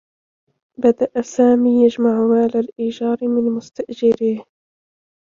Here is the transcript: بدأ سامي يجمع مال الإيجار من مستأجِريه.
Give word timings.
بدأ 0.77 1.21
سامي 1.21 1.85
يجمع 1.85 2.11
مال 2.27 2.57
الإيجار 2.57 3.17
من 3.21 3.51
مستأجِريه. 3.51 4.43